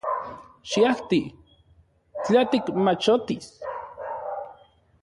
[0.69, 1.21] Xiajti—
[2.23, 3.47] tla tikmachotis.